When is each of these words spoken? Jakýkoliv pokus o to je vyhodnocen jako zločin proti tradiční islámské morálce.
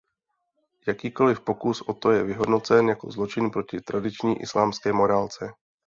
Jakýkoliv 0.87 1.41
pokus 1.41 1.81
o 1.81 1.93
to 1.93 2.11
je 2.11 2.23
vyhodnocen 2.23 2.89
jako 2.89 3.11
zločin 3.11 3.51
proti 3.51 3.81
tradiční 3.81 4.41
islámské 4.41 4.93
morálce. 4.93 5.49